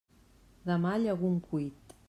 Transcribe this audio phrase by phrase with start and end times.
[0.71, 1.97] Demà, llegum cuit.